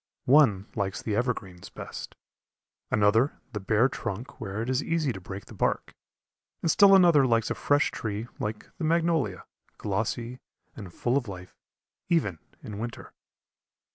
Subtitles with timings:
[0.25, 2.15] One likes the evergreens best,
[2.89, 5.93] another the bare trunk where it is easy to break the bark,
[6.63, 9.45] and still another likes a fresh tree like the magnolia,
[9.77, 10.39] glossy
[10.75, 11.55] and full of life
[12.09, 13.13] even in winter.